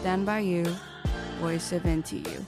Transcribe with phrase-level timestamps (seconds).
[0.00, 0.64] Stand by you,
[1.42, 2.44] voice of NTU.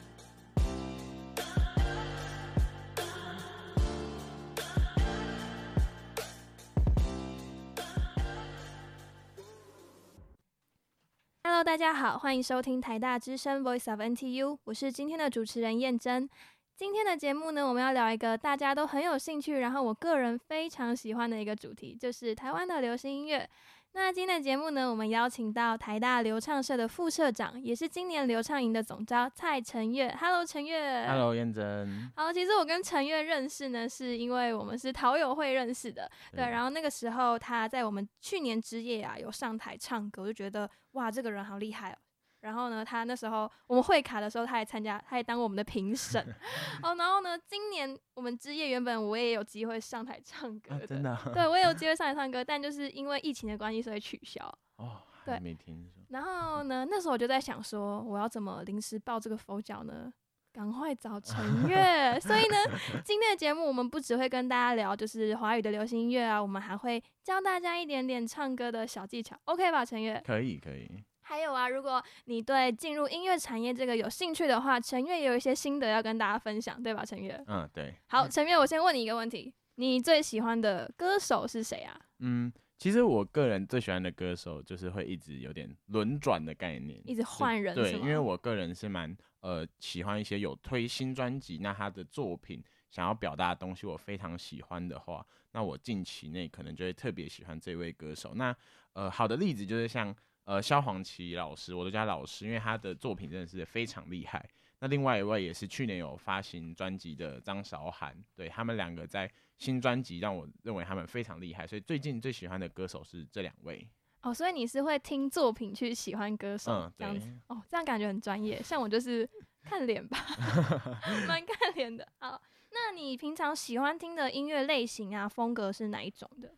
[11.43, 16.31] Hello，大家好，欢迎收听台大之声 Voice of NTU，我是今天的主持人燕珍。
[16.77, 23.51] 今天的节目呢，我们要聊一个大家都很有兴趣，然后我个人非常喜欢的一个主题，就是台湾的流行音乐。
[23.93, 30.15] 那今天的节目呢，我们邀请到台大流畅社的副社长，也是今年流畅营的总招蔡承岳。
[30.21, 31.07] Hello，陈月。
[31.09, 32.11] Hello，燕珍。
[32.15, 36.09] 好，其实我跟陈月认识呢，是因为我们是陶友会认识的。
[36.33, 41.97] 对，然后那个时候他在我们去年之夜啊，有上台唱歌，我就觉得哇，这个人好厉害哦。
[42.41, 46.21] 然后呢，他那时候我们会卡的时候，他还参加，他还当我们的评审。
[46.83, 54.43] 哦，然后呢，今年我们之夜原本我也有机会上台唱歌的，啊、真的、 啊，对我也有机会上台唱歌，但就是因为疫情的关系，所以取消。
[54.77, 56.03] 哦，对，没听说。
[56.09, 60.13] 然后呢，那时候我就在想说，我要怎么临时抱这个佛脚呢？
[60.53, 62.19] 赶快找陈悦。
[62.19, 62.57] 所以呢，
[63.05, 70.21] 今天的节目我们不只会跟大家聊就是华语的流行音乐啊，我们还会教大家一点点唱歌的小技巧，OK 吧，陈悦？
[70.27, 70.91] 可以，可以。
[71.31, 77.05] 还有啊，如果你对进入音乐产业这个有兴趣的话，陈月也有一些心得要跟大家分享，对吧？
[77.05, 77.95] 陈月，嗯，对。
[78.09, 81.97] 好，陈月，我先问你一个问题，你最喜欢的歌手是谁啊？
[82.19, 98.33] 嗯，其实我个人最喜欢的歌手就是会一直有点轮转的概念，一直换人，对，因为我个人是蛮呃喜欢一些有推新专辑，那他的作品想要表达的东西我非常喜欢的话，那我近期内可能就会特别喜欢这位歌手。
[98.35, 98.53] 那
[98.95, 100.13] 呃，好的例子就是像。
[100.51, 104.45] 呃，萧煌奇老师，我都叫他老师，因为他的作品真的是非常厉害。
[104.81, 113.87] 那另外一位也是去年有发行专辑的张韶涵，对，他们两个在新专辑让我认为他们非常厉害，所以最近最喜欢的歌手是这两位。
[114.23, 118.61] 哦，所以你是会听作品去喜欢歌手，嗯，这样子哦，这样感觉很专业。
[118.61, 119.29] 像我就是
[119.63, 120.19] 看脸吧，
[121.29, 122.05] 蛮看脸的。
[122.19, 126.53] 好，那你平常喜欢听的音乐类型啊，风格是哪一种的？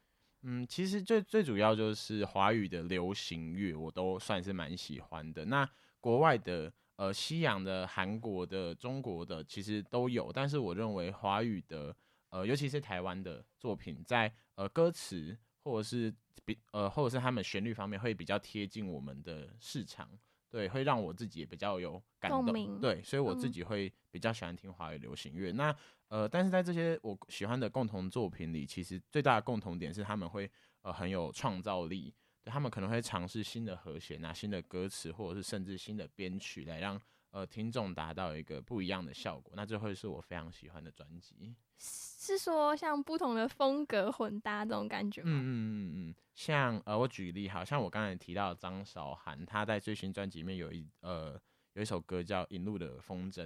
[0.44, 5.44] 嗯，其实最最主要就是华语的流行乐，我都算是蛮喜欢的。
[5.44, 5.68] 那
[6.00, 10.32] 国外的，呃，西洋的、韩国的、中国的，其实都有。
[10.32, 11.94] 但是我认为华语的，
[12.30, 16.12] 呃，尤其是台湾的作品，在呃歌词或者是
[16.44, 20.10] 比呃或者是他们旋律方面，会比较贴近我们的市场。
[20.52, 22.78] 对，会让我自己也比较有感动。
[22.78, 25.50] 对，所以我自己会比较喜欢听华语流行乐。
[25.50, 25.76] 嗯、那
[26.08, 30.48] 呃，但是在这些我喜欢的共同作品里，其实最大的共同点是他们会
[30.82, 32.14] 呃很有创造力。
[32.44, 37.00] 对，他们可能会尝试新的和弦啊、新的歌词，或者是甚至新的编曲，来让
[37.32, 39.52] 呃听众达到一个不一样的效果。
[39.56, 41.54] 那这会是我非常喜欢的专辑。
[41.76, 45.30] 是说像不同的风格混搭这种感觉吗？
[45.30, 51.36] 嗯嗯嗯嗯，像呃，我举例，好像我刚才提到张韶涵，她在最新专辑里面有一呃
[51.72, 53.44] 有一首歌叫《引路的风筝》，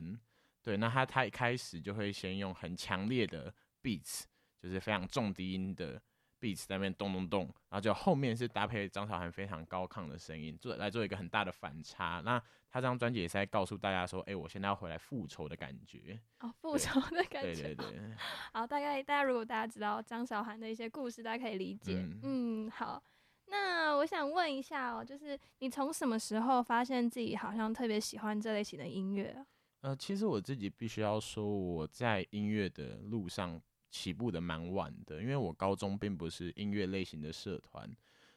[0.63, 4.25] 对，那她她一开始就会先用很强烈的 beats，
[4.61, 6.03] 就是非常重低音的。
[6.47, 12.23] Beats 在那边咚咚咚，然后就后面是搭配张韶涵非常高亢的声音，做来做一个很大的反差。
[12.25, 12.39] 那
[12.71, 16.21] 他这张专辑也是在告诉大家说，哎、欸，我现在要回来复仇的感觉。
[16.41, 17.55] 哦，复仇的感觉。
[17.55, 18.15] 对对对。
[18.53, 21.95] 好，大概大家如果大家知道张韶涵的一些故事，大家可以理解。
[21.95, 23.03] 嗯，嗯，好。
[23.47, 29.45] 那我想问一下哦，就是你从什么时候发现自己好像特别喜欢这类型的音乐？
[29.81, 33.61] 呃，其实我自己必须要说，我在音乐的路上。
[33.91, 37.91] 起步的蛮晚的，因为我高中并不是音乐类型的社团，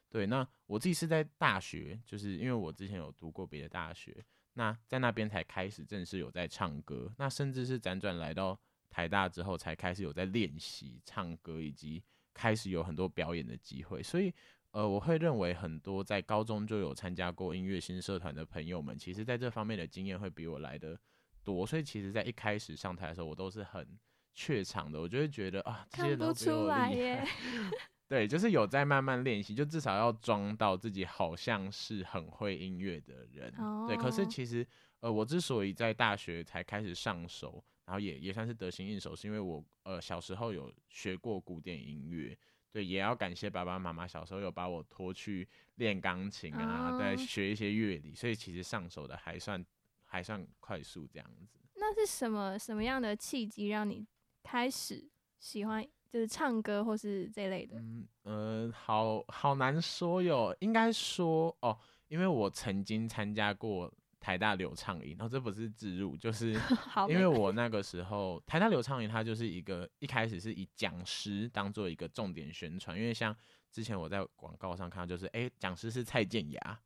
[0.09, 4.23] 对，那我自己是在大学，就是因为我之前有读过别的大学，
[4.53, 8.59] 那在那边才开始正式有在唱歌，那甚至是辗转来到
[8.89, 14.33] 台大之后，才开始有在练习唱歌，以及开始有很多表演的机会，所以，
[14.71, 20.99] 呃，我会认为很多在高中就有参加过音乐新社团的朋友们，其实在这方面的经验会比我来的
[21.43, 23.99] 多，所以其实在一开始上台的时候，我都是很。
[24.33, 26.77] 怯场的，我就会觉得啊，这些都比我厉害。
[26.77, 27.27] 看不出来耶。
[28.09, 33.53] 对，就是有在慢慢练习，就至少要装到自己好像是很会音乐的人。
[33.59, 33.87] Oh.
[33.87, 34.65] 对，可是其实
[35.01, 42.35] 呃，我之所以在大学才开始上手，然后也也算是得心应手，是因为我呃小时候有学过古典音乐。
[42.71, 47.19] 对，也要感谢爸爸妈妈小时候有把我拖去练钢琴啊，再、oh.
[47.19, 49.63] 学一些乐理，所以其实上手的还算
[50.05, 51.59] 还算快速这样子。
[51.75, 54.07] 那是什么什么样的契机让你？
[54.51, 55.07] 开始
[55.37, 60.55] 喜欢就是唱歌或是这类的，嗯呃，好好难说哟。
[60.59, 66.53] 应该说哦，因为我曾经参加过台大流畅营，然后这不是自入，就是
[67.07, 73.35] 因为我那个时候台大流畅营，它就是一个一开始是以讲师当做一个重点宣传，因为像
[73.71, 76.79] 之前我在广告上看到，就是哎，讲师是蔡健雅。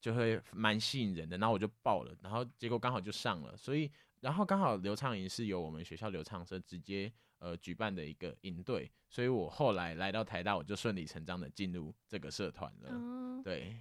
[0.00, 13.80] 就会蛮吸引人的，然后我就报了，然后结果刚好就上了，所以然后刚好刘畅营是由我们学校刘畅社直接呃举办的一个营队，所以我后来来到台大，我就顺理成章的进入这个社团了，嗯、对。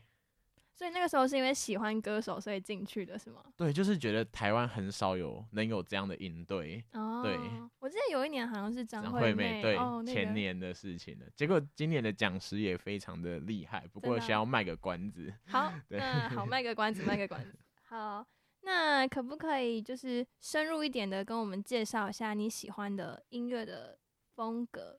[0.72, 3.44] 所以那个时候是因为喜欢歌手，所以进去的是吗？
[3.58, 6.82] 对，就是觉得台湾很少有能有这样的营队。
[6.94, 7.38] 哦，对，
[7.80, 11.26] 我记得有一年好像是张惠妹，对，哦、前年的事情了。
[11.36, 15.34] 结果今年的讲师也非常的厉害，不过需要卖个关子。
[15.48, 17.60] 好，对那好，卖个关子，卖个关子。
[17.84, 18.26] 好，
[18.62, 23.98] 那可不可以就是深入一点的跟我们介绍一下你喜欢的音乐的
[24.36, 24.98] 风格？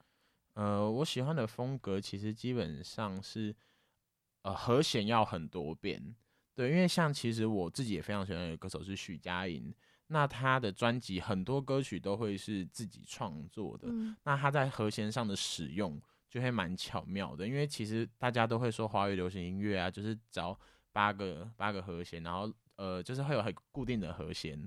[0.54, 3.54] 呃，我喜欢的风格其实基本上是。
[4.42, 6.16] 呃，和弦要很多变，
[6.54, 9.70] 对，因为像其实我自己也非常喜欢的歌手是许佳莹，
[10.06, 20.58] 那她的专辑很多歌曲都会是自己创作的，嗯、那她在和弦上的使用就会蛮巧妙的，因为其实大家都会说华语流行音乐啊，就是找
[20.90, 24.58] 八个八个和弦，然后呃，就是会有很固定的和弦，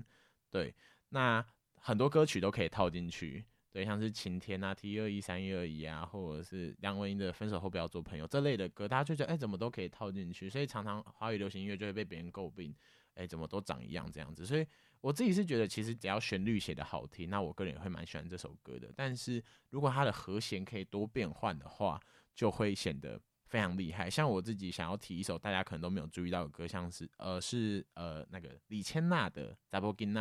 [0.48, 0.72] 对，
[1.08, 1.44] 那
[1.74, 3.44] 很多歌曲都可以套进去。
[3.72, 12.72] 对，像是晴天啊、T 二一三一二一啊，或者是梁文音的分手后不要做朋友这类的歌，大家就觉得哎，怎么都可以套进去，所以常常华语流行音乐就会被别人诟病，
[13.14, 14.46] 哎，怎么都长一样这样子。
[14.46, 14.64] 所以
[15.00, 18.92] 我自己是觉得，其实只要旋律写得好听，那我个人也会蛮喜欢这首歌的。
[18.94, 22.00] 但是如果它的和弦可以多变换的话，
[22.32, 24.10] 就会显得非常厉害。
[24.10, 30.20] 像我自己想要提一首大家可能都没有注意到的歌，像是呃是呃那个李千娜的《查某囡仔》。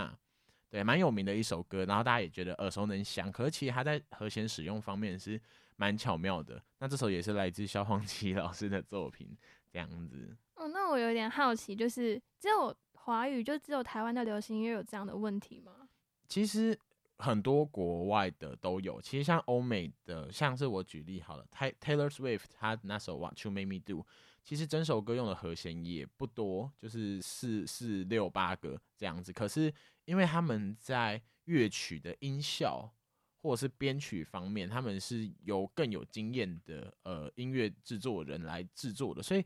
[0.70, 3.32] 对，蛮有名的一首歌，然后大家也觉得耳熟能详。
[3.32, 5.40] 可是其实它在和弦使用方面是
[5.76, 6.60] 蛮巧妙的。
[6.80, 9.38] 那这首也是来自萧煌奇 老师的作品，
[9.72, 10.36] 这样子。
[10.56, 15.88] 哦，那我有点好奇，就是只有华语，就只有台湾的流行音乐有这样的问题吗？
[16.28, 16.76] 其实
[17.24, 19.02] 很多国外的都有。
[19.02, 24.02] 其实像欧美的，像是我举例好了，Taylor Swift 他那首《What You Made Me Do》，
[24.44, 29.32] 其实整首歌用的和弦也不多，就是四四六八个这样子。
[29.32, 29.74] 可是
[30.04, 32.94] 因为他们在乐曲的音效
[33.42, 39.46] 或者是编曲方面，他们是由更有经验的呃音乐制作人来制作的，所以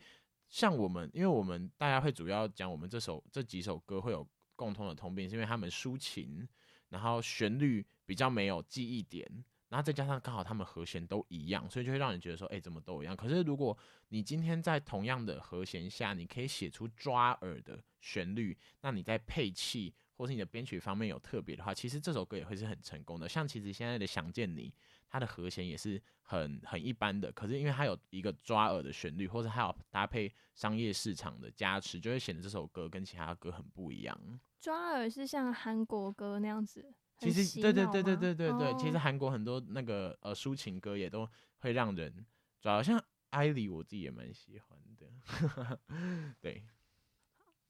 [0.49, 6.47] 像我们，因为我们大家会主要讲我们这首这几首歌会有共同的通病，是因为他们抒情，
[6.89, 9.25] 然后旋律比较没有记忆点，
[9.69, 13.15] 然后再加上刚好他们和弦都一样，所以就会让人觉得说，哎，怎么都一样？
[13.15, 13.77] 可是如果
[14.09, 19.93] 你今天在同样的和弦下，你可以写出抓耳的旋律，那你在配器。
[20.17, 23.29] 或是你的编曲方面有特别的话，其实这首歌也会是很成功的。
[23.29, 24.67] 像其实现在的《想见你》，
[25.09, 34.17] 它的和弦也是很很一般的，可是因为它有一个抓耳的旋律，或者还有搭配商业市场的加持，就会显得这首歌跟其他歌很不一样。
[34.59, 42.25] 抓耳是像韩国歌那样子，其实对对对对对对对，哦、其实韩国很多那个呃抒情歌也都会让人
[42.59, 45.79] 抓耳，像艾莉，我自己也蛮喜欢的，
[46.41, 46.63] 对。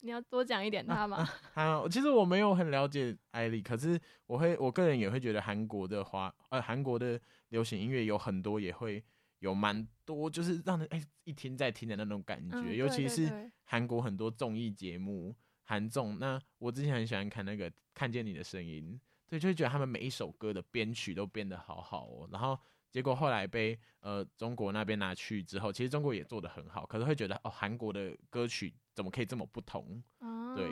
[0.02, 1.28] 你要多讲一点他吗？
[1.54, 9.04] 啊，啊，其实我没有很了解艾莉，可是我会，我个人也会觉得韩国的华，呃，韩国的流行音乐有很多也会
[9.40, 16.20] 有蛮多，就是让人哎、欸、一听再听的那种感觉，嗯、尤其是韩国很多综艺节目，韩综。
[16.20, 19.00] 那我之前很喜欢看那个《看见你的声音》，
[19.30, 22.60] 对，就会觉得他们每一首歌的编曲都编得好好哦，然后。
[22.92, 30.02] 结果后来被呃中国那边拿去之后，其实中国也做的很好，可是会觉得哦，韩国的歌曲怎么可以这么不同？
[30.20, 30.68] 哦、对。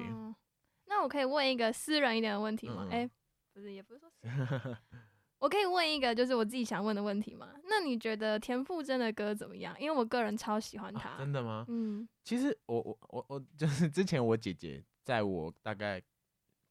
[0.88, 2.88] 那我可以问一个私人一点的问题吗？
[2.90, 3.12] 哎、嗯欸，
[3.54, 4.78] 不是，也不是说私人，
[5.40, 7.54] 我可以问一个就是我自己想问的问题吗？
[7.66, 9.76] 那你觉得田馥甄的歌怎么样？
[9.80, 11.10] 因为我个人超喜欢他。
[11.10, 11.66] 啊、真的吗？
[11.68, 12.08] 嗯。
[12.24, 16.02] 其实我我我我 就是之前我姐姐在我大概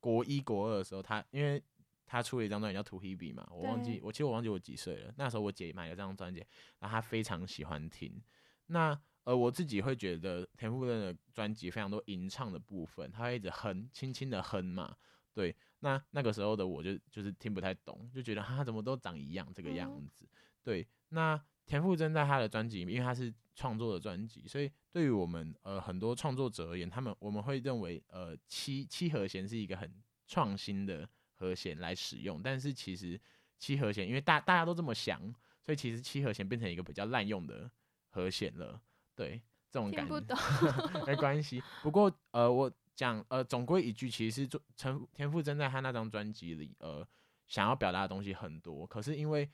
[0.00, 1.62] 国一国二的时候，她因为。
[2.06, 5.12] 他出了一张专辑叫《To Hebe》嘛，我忘记我其实我忘记我几岁了。
[5.16, 6.44] 那时候我姐买了这张专辑，
[6.78, 8.22] 然后她非常喜欢听。
[8.66, 14.94] 那呃，我自己会觉得田馥甄的专辑非常多吟唱的部分，他会一直哼，轻轻的哼嘛。
[15.32, 20.24] 对，那那个时候的我就就是听不太懂，就觉得他怎么都长一样这个样子。
[20.24, 29.90] 嗯、对，那田馥甄在他的专辑，因为他是创作的专辑，所以对于我们呃很多创作者而言，他们我们会认为呃七七和弦是一个很
[30.26, 31.08] 创新的。
[31.44, 33.20] 和弦来使用，但是其实
[33.58, 35.20] 七和弦，因为大大家都这么想，
[35.62, 37.70] 所以其实七和弦变成一个比较滥用的
[38.08, 38.80] 和弦了。
[39.14, 41.62] 对，这种感觉没关系。
[41.82, 47.06] 不过呃，我讲呃，总归一句，其实陈田馥甄在他那张专辑里，呃，
[47.46, 49.48] 想要表达的东西很多，可是因为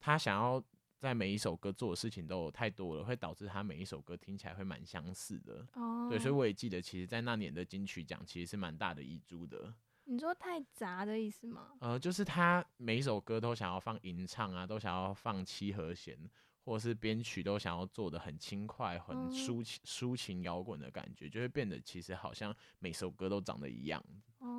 [0.00, 0.62] 他想要
[0.98, 5.66] 在每一首歌做的事情都有太多了，会导致他每一首歌听起来会蛮相似的。
[5.74, 9.72] 哦，对，所以我也记得，其实，在那年的金曲奖，其实是蛮大的遗珠的。
[10.08, 11.72] 你说太杂的意思吗？
[11.80, 16.16] 呃，就是他每一首歌都想要放吟唱啊，都想要放七和弦，
[16.64, 24.02] 或者是编曲都想要做的很轻快、很抒情、抒情摇滚的感觉，就会变得其实好像每首歌都长得一样。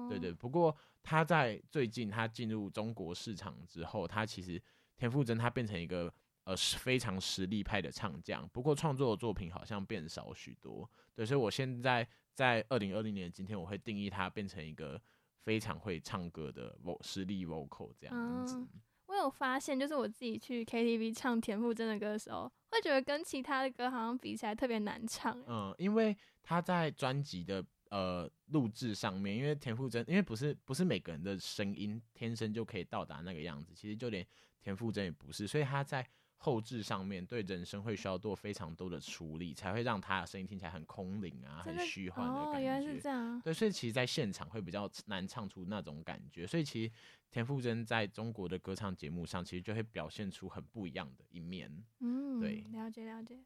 [0.09, 0.33] 对对。
[0.33, 4.61] 不过他在最近他进入中国市场之后，他其实
[4.97, 6.13] 田馥甄他变成一个
[6.43, 10.89] 呃非常实力派的唱将，不过创作的作品好像变少许多。
[11.15, 15.01] 对，所以我现在在二零二零年今天，我会定义他变成一个
[15.47, 18.67] 非常会唱歌的 vo 实力 vocal 这样子。
[19.05, 25.41] 我有发现，就是我自己去 KTV 唱田馥甄的歌的时候，会觉得跟其他的歌好像比起来特别难唱。
[25.47, 26.13] 嗯，因为
[26.43, 34.27] 他在专辑的呃录制上面，因为田馥甄，因为不是不是每个人的声音天生就可以到达那个样子，其实就连
[34.59, 36.05] 田馥甄也不是，所以他在。
[36.39, 42.57] 后置上面对人声会需要做非常多的处理，才会让他的声音听起来很空灵啊，很虚幻的感觉。
[42.57, 43.41] 哦，原来是这样。
[43.41, 46.45] 对，所以其实，在现场会比较难唱出那种感觉。
[46.45, 46.91] 所以，其实
[47.31, 51.71] 田馥甄在中国的歌唱节目上，其实就会表现出很不一样的一面。
[52.01, 53.39] 嗯，对，了解了 解。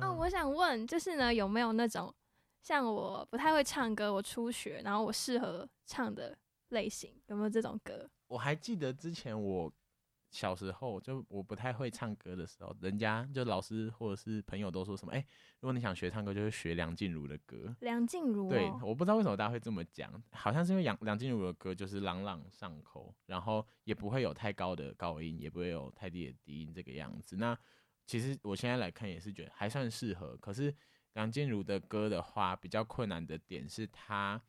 [0.00, 2.14] 哦，我想问，就是呢，有没有那种
[2.62, 8.08] 像我不太会唱歌，我初学，然后我适合唱的类型，有没有这种歌？
[8.28, 9.72] 我还记得之前我。
[10.30, 15.26] 小时候就我不太会唱歌的时候，人家就老师或者是朋友都说什么，哎、欸，
[15.60, 17.74] 如果你想学唱歌，就是学梁静茹的歌。
[17.80, 27.36] 梁静茹、哦，对，我不知道为什么大家会这么讲，好像是因为梁梁静茹的歌就是朗朗上口，然后也不会有太高的高音，也不会有太低的低音这个样子。
[27.36, 27.58] 那
[28.04, 30.36] 其实我现在来看也是觉得还算适合。
[30.36, 30.74] 可是
[31.14, 34.40] 梁静茹的歌的话，比较困难的点是她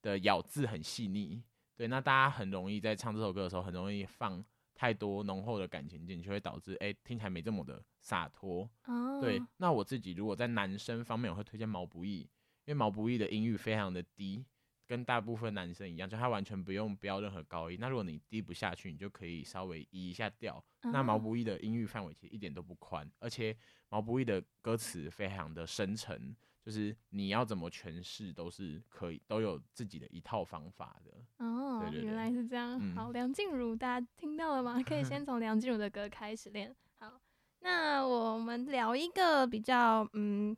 [0.00, 1.42] 的咬字很细腻。
[1.76, 4.42] 对，那大家很容易在唱这首歌的时候，很容易放。
[4.78, 8.70] 太多浓厚的感情进去，会导致哎、欸、听起来没这么的洒脱。
[8.86, 9.20] Oh.
[9.20, 12.28] 对，那我自己如果在男生方面，我会推荐毛不易，因
[12.68, 14.44] 为毛不易的音域非常的低，
[14.86, 17.76] 跟大部分男生一样，就他完全不用标任何高音。
[17.80, 20.64] 那如果你低不下去，你就可以稍微移一下调。
[20.82, 20.92] Oh.
[20.92, 23.56] 那毛不易的音域范围其实一点都不宽，而且
[23.88, 26.36] 毛不易的歌词非常的深沉。
[26.68, 31.12] 就是你要怎么诠释都是可以，都有自己的一套方法的。
[31.42, 32.78] 哦，对对对，原来是这样。
[32.78, 34.78] 嗯、好，梁静茹，大家听到了吗？
[34.86, 36.76] 可以先 从梁静茹的歌开始练。
[36.98, 37.18] 好，
[37.60, 40.54] 那我们聊一个比较，嗯，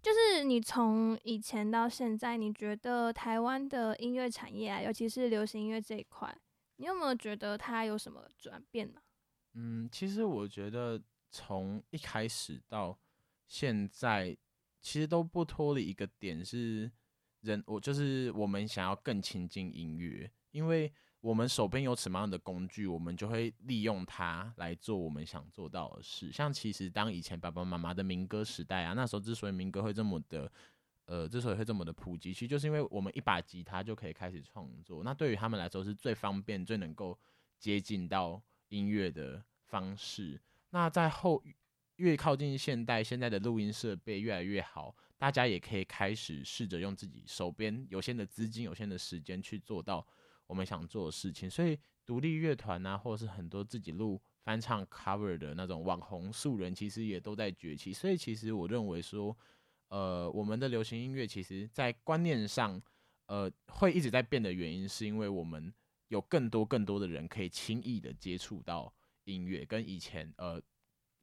[0.00, 6.32] 就是你从以前到现在，你觉得台湾的音乐产业啊，尤其是流行音乐这一块，
[6.76, 9.00] 你有没有觉得它有什么转变呢？
[9.54, 12.96] 嗯，其实我觉得从一开始到
[13.48, 14.38] 现在。
[14.80, 16.90] 其实都不脱离一个点是
[17.42, 26.32] 人，我就是我们想要更亲近音乐，因为我们手边有什么样的工具，我们就会利用它来做我们想做到的事。
[26.32, 30.50] 像其实当以前爸爸妈妈的民歌时代啊，那时候之所以民歌会这么的，
[31.04, 35.02] 呃，之所以会这么的普及，其实就是因为我们一把吉他就可以开始创作。
[35.04, 37.18] 那对于他们来说是最方便、最能够
[37.58, 40.40] 接近到音乐的方式。
[40.70, 41.42] 那在后。
[42.00, 50.04] 越靠近现代，现在的录音设备越来越好，大家也可以开始试着用自己手边有限的资金、有限的时间去做到
[50.46, 51.48] 我们想做的事情。
[51.48, 57.92] 所以，独立乐团啊，或者是很多自己录翻唱 cover 的那种网红素人，其实也都在崛起。
[57.92, 59.36] 所以，其实我认为说，
[59.88, 62.80] 呃，我们的流行音乐其实在观念上，
[63.26, 65.70] 呃，会一直在变的原因，是因为我们
[66.08, 68.90] 有更多更多的人可以轻易的接触到
[69.24, 70.58] 音乐，跟以前呃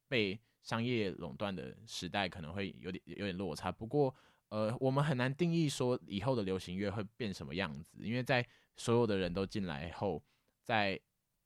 [0.07, 0.39] 被。
[0.67, 4.13] 商业垄断的时代可能会有点有点落差，不过
[4.50, 8.45] 呃，我们很难定义说以后的流行乐会变什么样子，因为在
[8.75, 10.21] 所有的人都进来后，
[10.65, 11.00] 在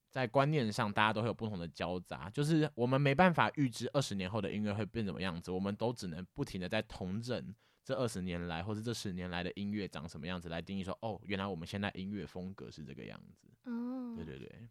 [0.10, 13.48] 在观念上大家都会有不同的交杂，就是我们没办法预知二十年后的音乐会变什么样子，我们都只能不停的在同整这二十年来或者这十年来的音乐长什么样子来定义说，哦，原来我们现在音乐风格是这个样子。
[13.66, 14.68] 嗯，对对对。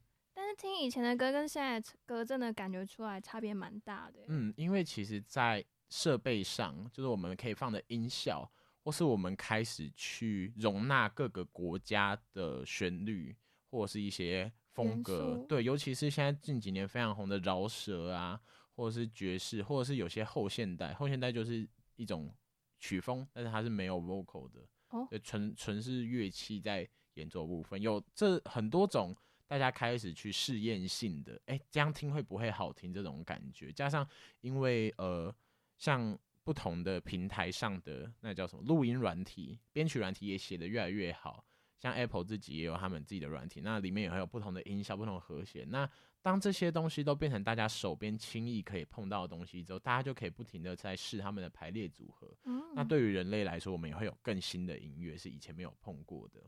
[0.57, 4.21] 听以前的歌跟现在的歌，真的感觉出来差别蛮大的。
[4.29, 8.51] 嗯，因为其实，在设备上，就是我们可以放的音效，
[8.83, 13.37] 或是我们开始去容纳各个国家的旋律，
[13.71, 15.45] 或者是一些风格。
[15.49, 18.41] 对，尤其是现在近几年非常红的饶舌啊，
[18.77, 20.95] 或者是爵士，或者是有些后现代。
[20.95, 22.35] 后现代就是一种
[22.79, 27.81] 曲风，但是它是没有 vocal 的，哦，纯纯是乐器在演奏部分。
[27.81, 29.17] 有这很多种。
[29.51, 32.95] 大家开始去试验性的，哎、欸，这样听会不会好听？
[32.95, 34.09] 这种感觉，加上
[34.43, 35.35] 因为呃，
[35.77, 41.45] 像不同的平台上的那叫什么录音软体、编曲软体也写得越来越好，
[41.81, 45.69] 像 Apple 自己也有他们自己的软体，那里面也会有不同的音效、不同的和弦。
[45.69, 45.91] 那
[46.23, 52.33] 当这些东西都变成大家手边轻易可以碰到的东西之后，大家就可以不停的在试他们的排列组合。
[52.45, 56.41] 嗯、那对于人类来说，我们也会有更新的音乐是以前没有碰过的。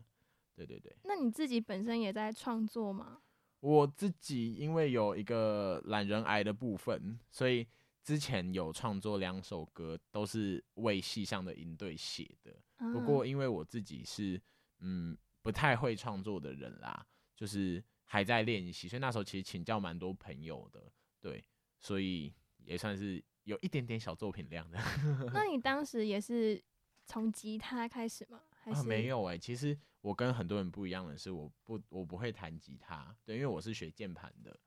[0.67, 3.21] 对对对，那你自己本身也在创作吗？
[3.61, 7.67] 我自己因为有一个懒人癌的部分，所以
[8.03, 12.53] 之前有创作两首歌，都是为戏上的营队写的。
[12.93, 14.41] 不过因为我自己是
[14.81, 21.45] 嗯不太会创作的人啦，就是还在练习，所以那时候其实请教蛮多朋友的，对，
[21.79, 24.79] 所以也算是有一点点小作品量的。
[25.33, 26.61] 那你当时也是
[27.07, 28.41] 从吉他开始吗？
[28.63, 34.59] 还是、啊、没有哎、欸，其实我跟很多人不一样的是，我不我不会弹吉他，对，因为我是学键盘的，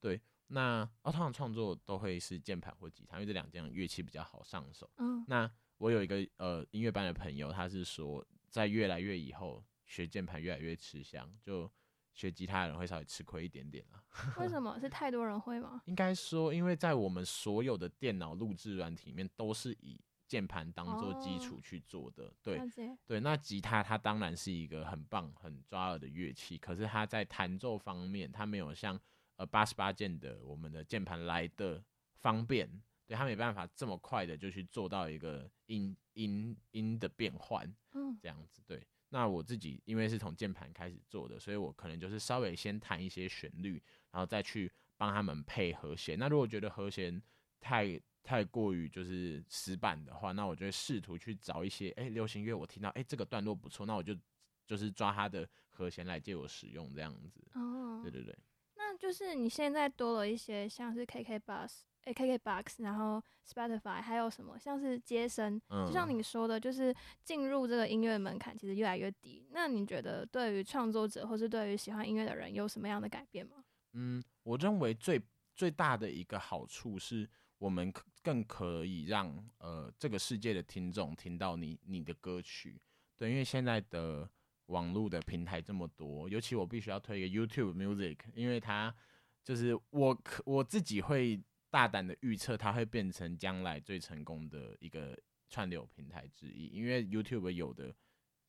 [0.00, 0.20] 对。
[0.48, 4.90] 那哦，通常创作都会是键盘或吉他，因为这两件乐器比较好上手。
[4.98, 5.24] 嗯。
[5.26, 11.70] 那我有一个呃音乐班的朋友，他是说，在越来越以后，学键盘越来越吃香，就
[12.12, 14.04] 学吉他的人会稍微吃亏一点点了。
[14.36, 14.78] 为什么？
[14.78, 15.80] 是 太多人会吗？
[15.86, 19.98] 应该说，因为在我们所有的电脑录制软体里面，都是以
[20.32, 22.58] 键盘当做基础去做的，哦、对
[23.06, 23.20] 对。
[23.20, 28.98] 那吉他它当然是一个很棒、很抓耳的乐器，可是它在弹奏方面，它没有像
[29.36, 31.84] 呃八十八键的我们的键盘来的
[32.14, 32.66] 方便，
[33.06, 38.82] 对，它没办法这么快的就去做到一个音音音的变换，嗯，这样子对。
[39.10, 46.18] 那我自己因为是从键盘开始做的，所以我可能就是稍微先弹一些旋律，然后再去帮他们配和弦。
[46.18, 47.22] 那如果觉得和弦
[47.60, 54.16] 太太过于就是死板的话，那我就会试图去找一些哎、欸、流行乐，我听到哎、欸、这个段落不错，那我就
[54.64, 57.40] 就是抓它的和弦来借我使用这样子。
[57.54, 58.32] 哦，对对对。
[58.76, 69.48] 那就是你现在多了一些像是 KK Bus、欸、KK Box，然后 Spotify，还有什么像是接生，嗯、就像你说的，就是进入这个音乐门槛其实越来越低。
[69.50, 73.64] 那你觉得对于创作者或是对于喜欢音乐的人有什么样的改变吗？
[73.94, 75.20] 嗯，我认为最
[75.54, 77.28] 最大的一个好处是。
[77.62, 77.92] 我们
[78.24, 82.80] 更可以让呃这个世界的听众听到你你的歌曲，
[83.16, 84.28] 对，因为现在的
[84.66, 88.92] 网络的平台这么多，尤其我必须要推一个 YouTube Music，因为它
[89.44, 95.16] 就是我可我自己会大胆的预测，它会变成将来最成功的一个
[95.48, 97.94] 串流平台之一，因为 YouTube 有的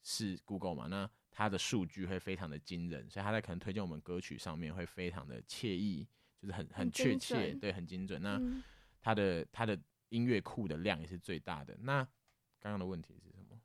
[0.02, 6.08] 是 Google 嘛，那它的数据会非常的惊人，所以它在可能推荐我们歌曲上面会非常的惬意，
[6.40, 8.20] 就是很很确切，对，很精准。
[8.20, 8.64] 那、嗯
[9.04, 9.78] 它的它的
[10.10, 11.78] 音乐库的量也是最大的。
[11.82, 12.04] 那
[12.60, 13.60] 刚刚的问题是什么？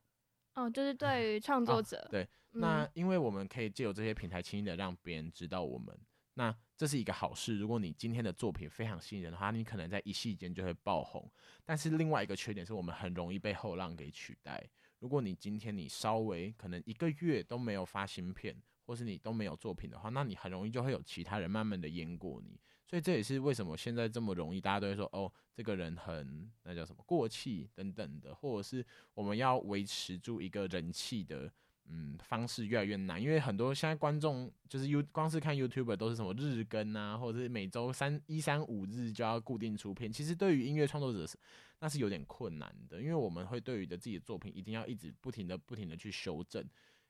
[0.55, 1.99] 哦，就是对于创作者。
[1.99, 5.97] 哦、对，嗯、那因为我们可以借由这些平台轻易的让别人知道我们，
[6.35, 7.57] 那这是一个好事。
[7.57, 11.31] 如果你今天的作品非常吸引人的话，你可能在一夕间就会爆红。
[11.65, 14.69] 但是另外一个缺点是我们很容易被后浪给取代。
[14.99, 22.59] 如果你今天你稍微可能一个月都没有发新片，或是你都没有作品的话，那你很容易就会有其他人慢慢的淹过你。
[22.89, 31.53] 所以这也是为什么现在这么容易，大家都会说哦，这个人很那叫什么过气等等的，或者是我们要维持住一个人气的
[31.85, 41.37] 嗯方式越来越难，因为很多现在观众就是 U 光是看 YouTube 都是什么日更啊，或者是每周三一三五日就要固定出片，其实对于音乐创作者是
[41.81, 46.65] 那是有点困难的，因为我们会对于的自己的作品一定要一直不停的不停的去修正，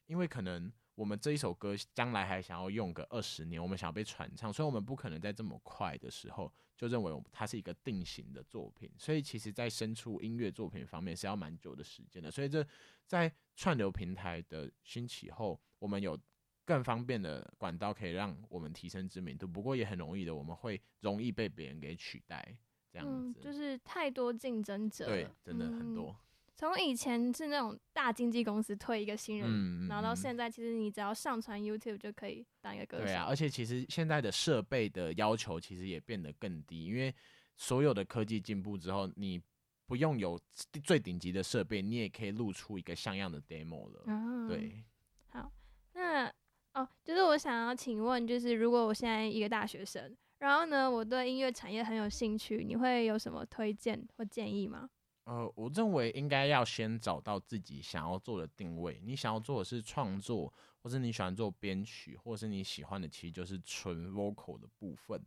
[0.07, 0.73] 因为可能。
[0.99, 8.91] 我们这一首歌将来还想要用个二十年，我们想要被传唱，所以我们不可能在这么快的时候就认为它是一个定型的作品。
[8.99, 12.29] 所以其实，在生出音乐作品方面是要蛮久的时间的。
[12.29, 12.67] 所以这
[13.07, 16.19] 在串流平台的兴起后，我们有
[16.65, 19.47] 更方便的管道可以让我们提升知名度。
[19.47, 22.59] 不过也很容易的，我们会容易被别人给取代，
[22.91, 23.39] 这样子。
[23.39, 26.11] 嗯，就是太多竞争者，对，真的很多。
[26.11, 26.17] 嗯
[26.59, 33.05] 从以前是那种大经纪公司推一个新人，嗯、然后到现在，其实你只要上传 YouTube 就可以当一个歌手。
[33.05, 37.15] 对啊，而且其实现在的设备的要求其实也变得更低，因为
[37.57, 39.41] 所有的科技进步之后，你
[39.87, 40.37] 不用有
[40.83, 44.03] 最顶级的设备，你也可以录出一个像样的 demo 了。
[44.07, 44.85] 嗯、对。
[45.29, 45.53] 好，
[45.93, 46.27] 那
[46.75, 54.91] 哦，就是我想要请问，就是如果我现在一个大学生，然后呢，我对音乐产业很有兴趣，你会有什么推荐或建议吗？
[55.29, 58.99] 呃，我认为应该要先找到自己想要做的定位。
[59.05, 65.23] 你想要做的是创作，或是你喜欢做编曲，或是你喜欢的其实就是纯 vocal 的部分。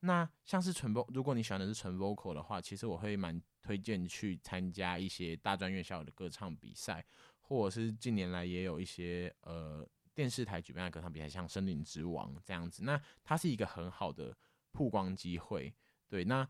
[0.00, 7.02] 那像是纯 vocal，如果你喜欢的是纯 vocal 的话，其实我会蛮推荐去参加一些大专院校的歌唱比赛，
[7.40, 12.82] 或者是近年来也有一些呃电视台举办的歌唱比赛，像《声林之王》这样子。
[12.84, 14.36] 那它是一个很好的
[14.70, 15.72] 曝光机会。
[16.10, 16.46] 对，那。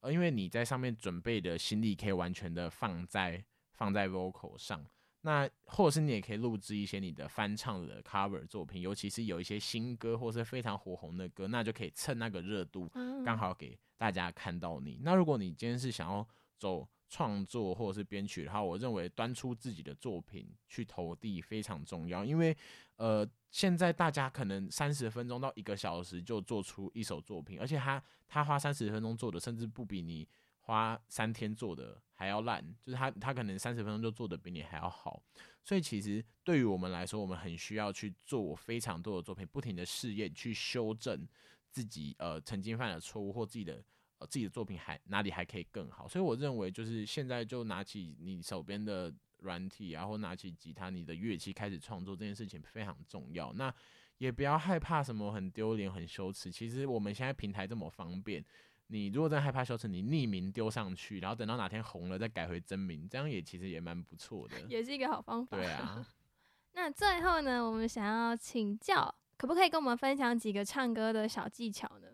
[0.00, 4.84] 呃，因为你在上面准备的心力可以完全的放在放在 vocal 上，
[5.22, 12.90] 那或者是你也可以录制一些你的翻唱的 cover 作品，尤其是有一些新歌或是非常火红的歌，那就可以趁那个热度，
[13.24, 14.98] 刚好给大家看到你。
[15.02, 16.26] 那如果你今天是想要
[16.58, 22.56] 走创作或者是编曲的话，我认为端出自己的作品去投递非常重要，因为
[22.94, 30.26] 呃，现在大家可能三十分钟到一个小时就做出一首作品，而且他他花三十分钟做的，甚至不比你
[30.60, 35.20] 花三天做的还要烂，就是他他可能三十分钟就做的比你还要好，
[35.64, 41.26] 所以其实对于我们来说，我们很需要去做非常多的作品，不停的试验去修正
[41.72, 43.82] 自己呃曾经犯的错误或自己的。
[44.26, 46.06] 自己的作品还哪里还可以更好？
[46.08, 53.52] 所以我认为，就是现在就拿起你手边的软体，然后拿起吉他、你的乐器开始创作这件事情非常重要。
[53.54, 53.72] 那
[54.18, 56.52] 也不要害怕什么很丢脸、很羞耻。
[56.52, 58.44] 其实我们现在平台这么方便，
[58.88, 65.56] 你如果真害怕羞耻，你匿名丢上去，然后等到哪天红了再改回真名，这样也其实也蛮不错的，也是一个好方法。
[65.56, 66.06] 对啊。
[66.74, 72.08] 那最后呢，我们想要请教，可不可以跟我们分享几个唱歌的小技巧呢？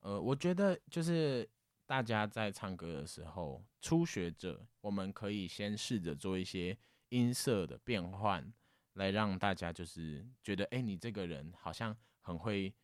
[0.00, 1.48] 呃，我觉得就是
[1.86, 6.76] 大家在唱歌的时候，初学者我们可以先试着做一些
[7.10, 8.52] 音色的变换，
[8.94, 12.74] 来让大家就是觉得，哎、欸，你这个人好像很会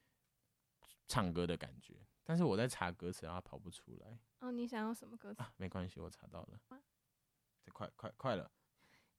[1.07, 1.95] 唱歌的感觉。
[2.23, 4.19] 但是我在查歌词，然后跑不出来。
[4.41, 5.41] 哦，你想要什么歌词？
[5.41, 6.61] 啊，没关系，我查到了。
[7.65, 8.51] 这快快快了。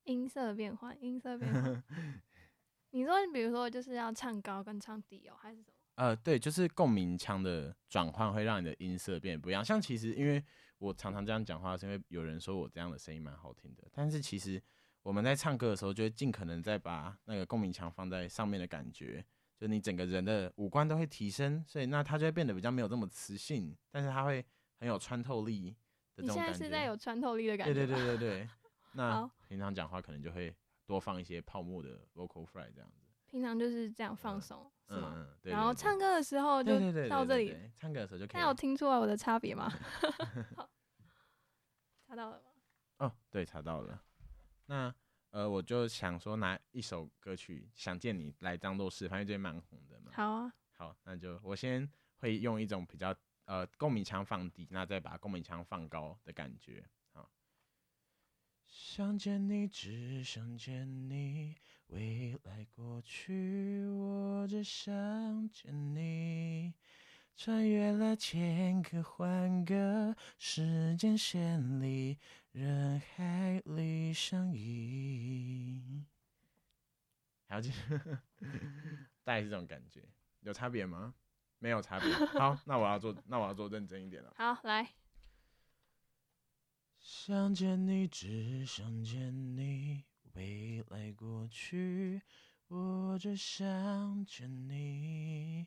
[0.04, 1.84] 音色变换，音色变换。
[2.92, 5.77] 你说，你比如说，就是要唱高跟唱低哦，还是什么？
[5.98, 9.66] 呃，对，就是共鸣腔的转换会让你的音色变得不一样。
[9.66, 10.44] 像其实，因为
[10.78, 13.84] 我常常这样讲话，是因为有人说我这样的声音蛮好听的。
[13.92, 14.62] 但是其实
[15.02, 19.26] 我们在唱歌的时候，就会尽可能再把那个共鸣腔放在上面的感觉，
[19.58, 24.46] 就你整个人的五官都会提升，所以那它就会变得比较没有这么磁性，但是它会
[24.80, 25.76] 很有穿透力
[26.16, 26.52] 的这种感觉。
[26.52, 27.74] 你现在是在有穿透力的感觉？
[27.74, 28.50] 对对对对对。
[28.94, 30.56] 那平常讲话可能就会
[30.86, 33.02] 多放一些泡沫的 vocal fry 这样子。
[33.26, 35.14] 平常就是这样放松，嗯、是吗？
[35.18, 36.72] 嗯、对然后唱歌的时候就
[37.10, 37.56] 到这里。
[37.78, 38.42] 唱歌的时候就可以。
[38.42, 39.70] 那有听出来我的差别吗？
[42.08, 42.44] 查到了吗？
[43.00, 44.02] 哦，对，查到了。
[44.66, 44.94] 那
[45.32, 50.12] 呃，我就想说拿一首歌曲《想见你》来当做示范，因为这蛮红的嘛。
[50.14, 50.54] 好啊。
[50.72, 51.88] 好，那就我先
[52.20, 53.14] 会用一种比较
[53.46, 56.88] 呃共鸣腔放低，那再把共鸣腔放高的感觉。
[57.12, 57.30] 好。
[58.66, 61.58] 想见你，只想见你。
[61.88, 66.74] 未来过去，我只想见你，
[67.36, 72.18] 穿越了千个万个时间线里，
[72.52, 76.06] 人海里相依。
[77.48, 78.20] 还有就是，
[79.24, 80.04] 大概是这种感觉，
[80.42, 81.16] 有差别吗？
[81.60, 82.12] 没有差别。
[82.38, 84.34] 好，那我要做，那我要做认真一点了。
[84.36, 84.90] 好，来。
[87.00, 90.04] 想见你，只想见你。
[90.38, 92.22] 未来过去，
[92.68, 95.66] 我只想见你，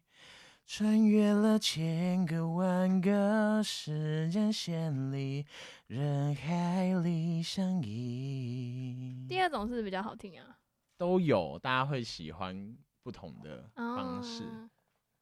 [0.64, 5.44] 穿越了千个万个时间线里，
[5.88, 9.26] 人海里相依。
[9.28, 10.60] 第二种是比较好听啊，
[10.96, 14.44] 都有，大家会喜欢不同的方式。
[14.44, 14.70] 哦、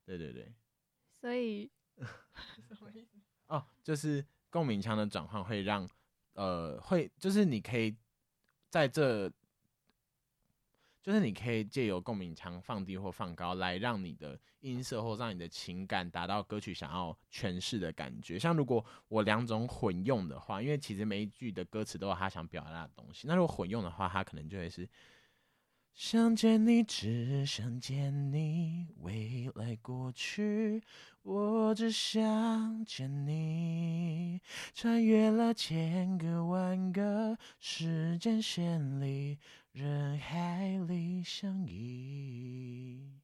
[0.04, 0.54] 对对对，
[1.22, 3.18] 所以 什么意思？
[3.46, 5.88] 哦，就是共鸣腔的转换会让，
[6.34, 7.96] 呃，会就是你可以
[8.68, 9.32] 在这。
[11.02, 18.38] 就是你可以借由共鸣腔放低或放高，来让你的音色或让你的情感达到歌曲想要诠释的感觉。
[18.38, 23.26] 像如果我两种混用的话，因为其实每一句的歌词都有他想表达的东西。
[23.26, 24.88] 那如果混用的话，他可能就会是
[25.98, 30.80] 想见你，只想见你，未来过去，
[31.22, 34.40] 我只想见你，
[34.72, 39.40] 穿越了千个万个时间线里。
[39.72, 43.20] 人海里相依，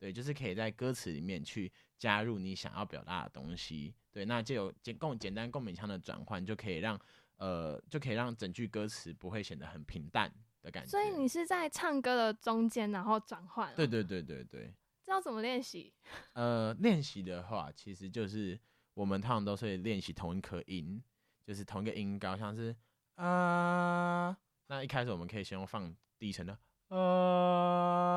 [0.00, 7.00] 对，就是可以在歌词里面去加入你想要表达的东西，对，那就有简共简单共鸣腔的转换，就可以让
[7.36, 10.28] 呃，就可以让整句歌词不会显得很平淡。
[10.66, 10.90] 的感觉。
[10.90, 13.74] 所以你是在唱歌的中间，然后转换？
[13.74, 14.74] 对对对对对。
[15.04, 15.94] 知道怎么练习？
[16.32, 18.58] 呃，练习的话，其实就是
[18.94, 21.00] 我们通常都是练习同一颗音，
[21.46, 22.74] 就是同一个音高，像是
[23.14, 24.26] 啊。
[24.26, 24.36] 呃
[24.68, 26.52] 那一开始我们可以先用放低沉的，
[26.88, 26.96] 啊、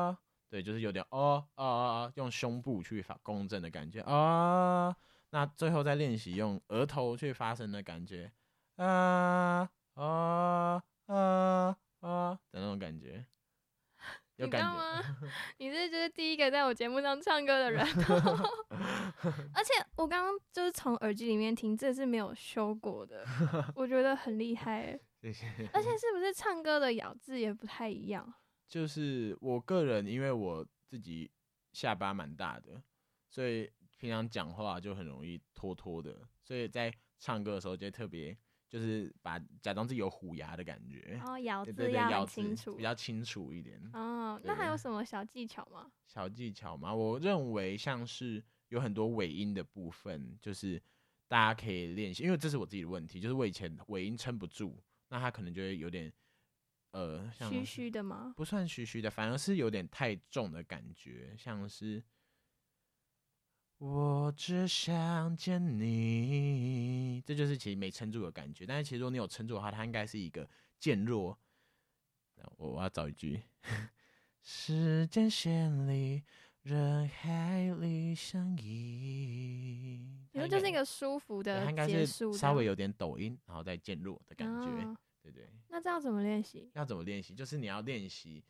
[0.08, 4.96] 呃，对，就是有点哦啊啊，用胸部去发共振的感觉啊、呃。
[5.30, 8.32] 那最后再练习用额头去发声的感觉，
[8.74, 13.24] 啊啊啊啊的那种感觉。
[14.36, 15.18] 有感觉你知道吗？
[15.58, 17.84] 你是就是第一个在我节目上唱歌的人，
[19.52, 23.22] 而且我刚刚就是从耳机里面听，这是没有修过的，
[23.76, 24.98] 我觉得很厉害。
[25.20, 25.46] 谢谢。
[25.74, 28.32] 而且是不是唱歌的咬字也不太一样？
[28.66, 31.30] 就是我个人，因为我自己
[31.74, 32.82] 下巴蛮大的，
[33.28, 38.34] 所以平常讲话就很容易拖拖的，所以在唱歌的时候就特别
[38.70, 43.78] 就是把假装自己有虎牙的感觉，然后咬 字对对对，要咬字清楚，比较清楚一点。
[43.92, 45.90] 哦，对那还有什么小技巧吗？
[46.06, 50.80] 小技巧吗，我认为像是有很多尾音的部分，就是
[51.26, 56.12] 大家可以练习，因为这是我自己的问题，就是我以前尾音撑不住，那他可能就会有点
[56.92, 58.32] 呃，像虚虚的吗？
[58.36, 62.00] 不算虚虚的，反而是有点太重的感觉，像是。
[63.80, 68.66] 我只想见你，这就是其实没撑住的感觉。
[68.66, 70.46] 但是其实如果你有撑住的话，它应该是一个
[70.78, 71.38] 渐弱。
[72.58, 73.40] 我我要找一句：
[74.42, 76.22] 时间线里，
[76.60, 80.28] 人海里相依。
[80.32, 85.50] 因为就是一个舒服的结束，它应该是稍微有点抖音，然后再渐弱的感觉，哦、对，对对。
[85.68, 86.70] 那这样怎么练习？
[86.74, 87.34] 要怎么练习？
[87.34, 88.44] 就是你要练习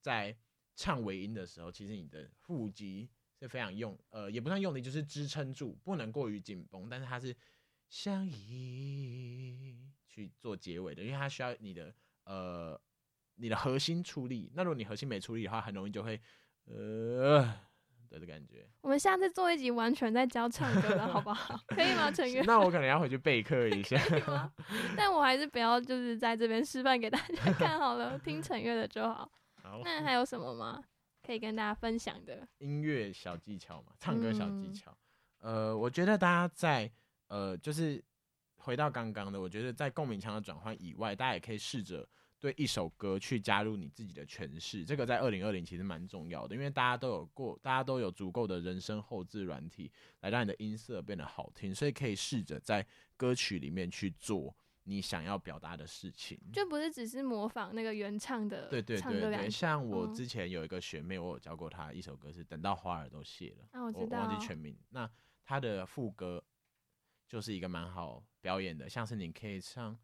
[0.00, 0.34] 在
[0.74, 3.10] 唱尾音的时候，其实你的腹肌。
[3.42, 6.88] 是非常用，呃，也不算用力，就是支撑住，不能过于紧绷。
[6.88, 7.34] 但是它是
[7.88, 9.76] 相依
[10.06, 11.92] 去做结尾的，因为它需要你的
[12.24, 12.80] 呃
[13.34, 14.50] 你的核心出力。
[14.54, 16.20] 那如果你核心没出力的话，很容易就会
[16.66, 17.52] 呃
[18.08, 18.68] 的感觉。
[18.82, 21.58] 我们下次做一集完全在教唱歌的好不好？
[21.66, 22.42] 可以吗， 陈月？
[22.42, 23.98] 那我可能要回去备课一下。
[24.96, 29.28] 但我还是不要就是在这边示范给大家看好了， 听陈月的就好。
[29.62, 29.80] 好。
[29.82, 30.82] 那还有什么吗？
[31.24, 34.96] 可以跟大家分享的音乐小技巧嘛，唱歌小技巧。
[35.38, 36.90] 嗯、呃，我觉得大家在
[37.28, 38.02] 呃，就是
[38.56, 42.08] 回到刚刚的，我觉得在共鸣腔的转换以外，大家也可以试着
[42.38, 44.84] 对一首歌去加入你自己的诠释。
[44.84, 52.84] 这个在二零二零其实蛮重要的，因为大家都有过，大家都有足够的人声后置软体来让你的音色变得好听，所以可以试着在
[53.16, 54.54] 歌曲里面去做。
[54.84, 59.48] 你想要表达的事情，就不是只是模仿那个原唱的，对对对对。
[59.48, 64.76] 像我之前有一个学妹，我有教过她一首歌，是《等到花儿都谢了》，啊，我知道，我忘记全名。
[64.90, 65.08] 那
[65.44, 66.42] 她的副歌
[67.28, 69.96] 就是一个蛮好表演的，像是你可以唱，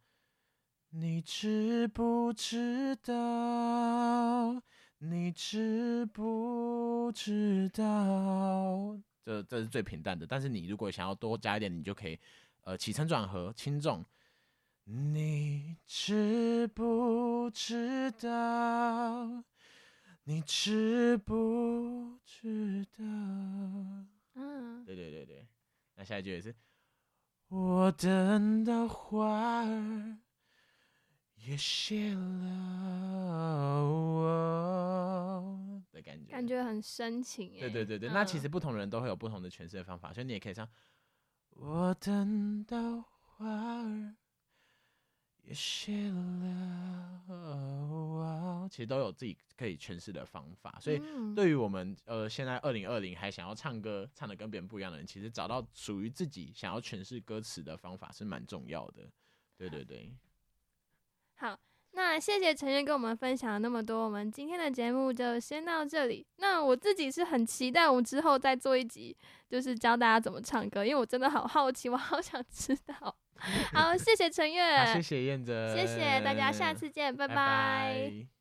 [0.90, 4.62] 你知不知道？
[5.00, 8.98] 你知不知道？
[9.24, 12.18] 这这是最平淡的，但是你如果想要多加一点，你就可以
[12.62, 14.04] 呃起承转合轻重。
[14.90, 19.44] 你知不知道？
[20.24, 23.04] 你知不知道？
[24.34, 25.46] 嗯，对对对对，
[25.94, 26.54] 那下一句也是。
[27.48, 30.16] 我等到花儿
[31.34, 32.24] 也谢了，
[35.92, 37.58] 的感觉，感觉很深情。
[37.58, 40.66] 对对对对，嗯、那其实不同人都会有不同的诠释的方法，所以你也可以唱。
[41.50, 43.46] 我等到花
[43.82, 44.14] 儿。
[45.48, 47.22] 也谢了，
[48.70, 51.00] 其实都有自己可以诠释的方法，所以
[51.34, 59.10] 对于我们呃现在二零二零还想要唱歌唱的跟别人不一样的人，其实找到属于自己想要诠释歌词的方法是蛮重要的。
[59.56, 60.14] 对对对，
[61.36, 61.58] 好，
[61.92, 66.26] 那谢谢成员跟我们分享了那么多，我们今天的节目就先到这里。
[66.36, 69.16] 那我自己是很期待我们之后再做一集，
[69.48, 73.16] 就是教大家怎么唱歌，因为我真的好好奇，我好想知道。
[73.72, 77.34] 好，谢谢陈月，谢谢燕子，谢谢大家，下次见，拜拜。
[77.34, 78.37] 拜拜。